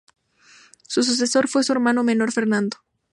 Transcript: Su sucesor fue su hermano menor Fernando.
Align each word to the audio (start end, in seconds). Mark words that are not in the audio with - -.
Su 0.87 1.03
sucesor 1.03 1.47
fue 1.47 1.63
su 1.63 1.73
hermano 1.73 2.01
menor 2.03 2.31
Fernando. 2.31 2.77